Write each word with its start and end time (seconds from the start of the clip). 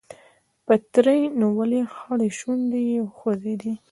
پتري 0.65 1.21
نيولې 1.39 1.81
خړې 1.95 2.29
شونډې 2.39 2.81
يې 2.91 2.99
وخوځېدې. 3.05 3.73